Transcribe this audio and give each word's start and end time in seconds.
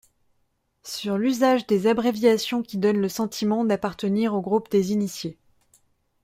Sur 0.81 1.19
l'usage 1.19 1.67
des 1.67 1.85
abréviations 1.85 2.63
qui 2.63 2.79
donnent 2.79 3.01
le 3.01 3.07
sentiment 3.07 3.63
d'appartenir 3.63 4.33
au 4.33 4.41
groupe 4.41 4.71
des 4.71 4.93
initiés. 4.93 5.37